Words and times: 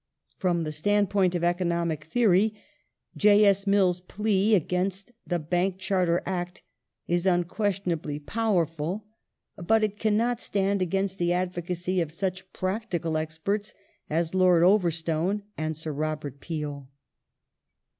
From 0.39 0.63
the 0.63 0.71
standpoint 0.71 1.35
of 1.35 1.43
economic 1.43 2.05
theory 2.05 2.55
J. 3.15 3.45
S. 3.45 3.67
Mill's 3.67 4.01
plea 4.01 4.53
^ 4.53 4.55
against 4.55 5.11
the 5.27 5.37
Bank 5.37 5.77
Charter 5.77 6.23
Act 6.25 6.63
is 7.05 7.27
unquestionably 7.27 8.17
powerful; 8.17 9.05
but 9.57 9.83
it 9.83 9.99
cannot 9.99 10.39
stand 10.39 10.81
against 10.81 11.19
the 11.19 11.31
advocacy 11.33 12.01
of 12.01 12.11
such 12.11 12.51
practical 12.51 13.15
experts 13.15 13.75
as 14.09 14.33
Lord 14.33 14.63
Over 14.63 14.89
stone 14.89 15.43
and 15.55 15.77
Sir 15.77 15.91
Robert 15.91 16.39
Peel. 16.39 16.89